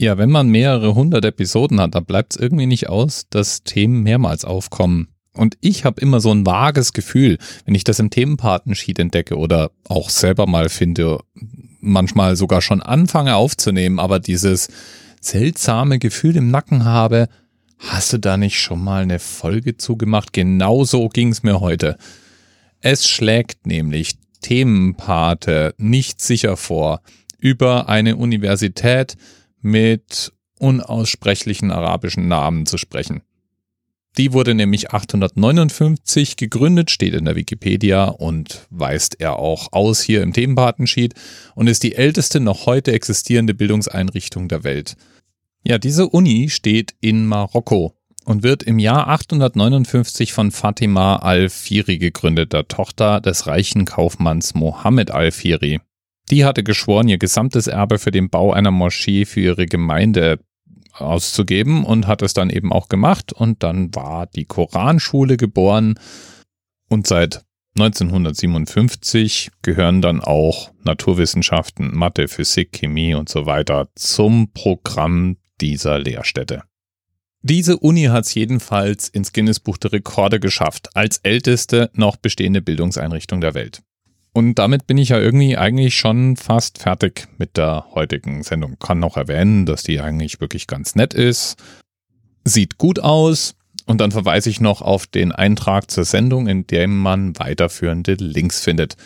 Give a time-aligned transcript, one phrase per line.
[0.00, 4.04] Ja, wenn man mehrere hundert Episoden hat, dann bleibt es irgendwie nicht aus, dass Themen
[4.04, 5.08] mehrmals aufkommen.
[5.34, 9.72] Und ich habe immer so ein vages Gefühl, wenn ich das im Themenpartensheet entdecke oder
[9.88, 11.18] auch selber mal finde,
[11.80, 14.68] manchmal sogar schon anfange aufzunehmen, aber dieses
[15.20, 17.28] seltsame Gefühl im Nacken habe,
[17.78, 20.32] hast du da nicht schon mal eine Folge zugemacht?
[20.32, 21.98] Genau so ging es mir heute.
[22.80, 27.00] Es schlägt nämlich Themenpate nicht sicher vor,
[27.38, 29.16] über eine Universität
[29.60, 33.22] mit unaussprechlichen arabischen Namen zu sprechen.
[34.16, 40.22] Die wurde nämlich 859 gegründet, steht in der Wikipedia und weist er auch aus hier
[40.22, 41.14] im Themenpatensheet
[41.54, 44.96] und ist die älteste noch heute existierende Bildungseinrichtung der Welt.
[45.62, 47.94] Ja, diese Uni steht in Marokko
[48.24, 55.12] und wird im Jahr 859 von Fatima al-Firi gegründet, der Tochter des reichen Kaufmanns Mohammed
[55.12, 55.80] al-Firi.
[56.30, 60.40] Die hatte geschworen, ihr gesamtes Erbe für den Bau einer Moschee für ihre Gemeinde
[60.92, 65.98] auszugeben und hat es dann eben auch gemacht und dann war die Koranschule geboren
[66.88, 67.44] und seit
[67.76, 76.64] 1957 gehören dann auch Naturwissenschaften, Mathe, Physik, Chemie und so weiter zum Programm dieser Lehrstätte.
[77.42, 82.60] Diese Uni hat es jedenfalls ins Guinness Buch der Rekorde geschafft, als älteste noch bestehende
[82.60, 83.82] Bildungseinrichtung der Welt.
[84.38, 88.76] Und damit bin ich ja irgendwie eigentlich schon fast fertig mit der heutigen Sendung.
[88.78, 91.56] Kann noch erwähnen, dass die eigentlich wirklich ganz nett ist.
[92.44, 93.56] Sieht gut aus.
[93.84, 98.60] Und dann verweise ich noch auf den Eintrag zur Sendung, in dem man weiterführende Links
[98.60, 98.96] findet.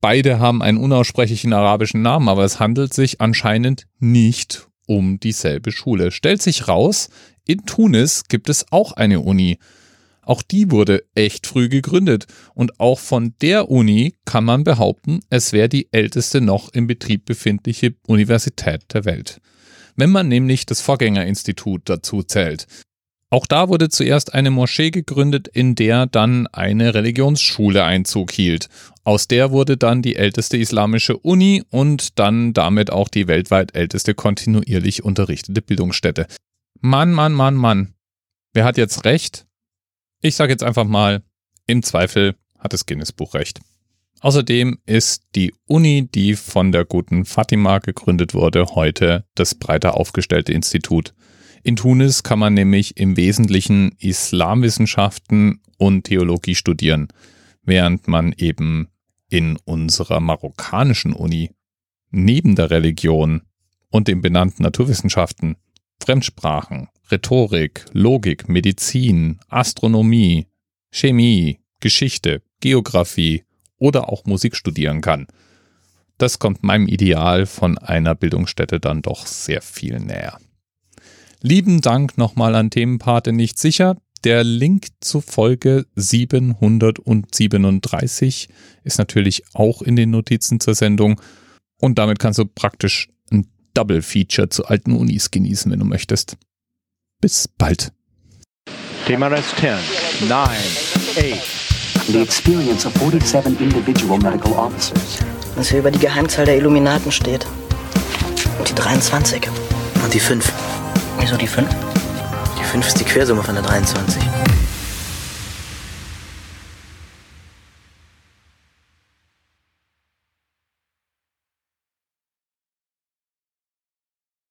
[0.00, 6.10] Beide haben einen unaussprechlichen arabischen Namen, aber es handelt sich anscheinend nicht um dieselbe Schule.
[6.10, 7.10] Stellt sich raus,
[7.46, 9.58] in Tunis gibt es auch eine Uni
[10.30, 15.52] auch die wurde echt früh gegründet und auch von der Uni kann man behaupten, es
[15.52, 19.40] wäre die älteste noch im Betrieb befindliche Universität der Welt.
[19.96, 22.68] Wenn man nämlich das Vorgängerinstitut dazu zählt.
[23.28, 28.68] Auch da wurde zuerst eine Moschee gegründet, in der dann eine Religionsschule Einzug hielt.
[29.02, 34.14] Aus der wurde dann die älteste islamische Uni und dann damit auch die weltweit älteste
[34.14, 36.28] kontinuierlich unterrichtete Bildungsstätte.
[36.80, 37.94] Mann, Mann, Mann, Mann.
[38.52, 39.46] Wer hat jetzt recht?
[40.22, 41.22] Ich sage jetzt einfach mal,
[41.66, 43.60] im Zweifel hat das Guinness-Buch recht.
[44.20, 50.52] Außerdem ist die Uni, die von der guten Fatima gegründet wurde, heute das breiter aufgestellte
[50.52, 51.14] Institut.
[51.62, 57.08] In Tunis kann man nämlich im Wesentlichen Islamwissenschaften und Theologie studieren,
[57.62, 58.88] während man eben
[59.30, 61.50] in unserer marokkanischen Uni
[62.10, 63.40] neben der Religion
[63.88, 65.56] und den benannten Naturwissenschaften
[66.00, 70.46] Fremdsprachen, Rhetorik, Logik, Medizin, Astronomie,
[70.90, 73.44] Chemie, Geschichte, Geographie
[73.78, 75.26] oder auch Musik studieren kann.
[76.18, 80.38] Das kommt meinem Ideal von einer Bildungsstätte dann doch sehr viel näher.
[81.40, 83.96] Lieben Dank nochmal an Themenpate nicht sicher.
[84.24, 88.50] Der Link zu Folge 737
[88.84, 91.18] ist natürlich auch in den Notizen zur Sendung
[91.80, 93.08] und damit kannst du praktisch
[93.74, 96.36] Double Feature zu alten Unis genießen, wenn du möchtest.
[97.20, 97.92] Bis bald.
[99.06, 101.60] TMRS 10, 9, 8.
[102.08, 105.18] The experience of 47 individual medical officers.
[105.56, 107.46] Was hier über die Geheimzahl der Illuminaten steht.
[108.58, 109.48] Und die 23.
[110.02, 110.52] Und die 5.
[111.20, 111.68] Wieso die 5?
[112.58, 114.22] Die 5 ist die Quersumme von der 23.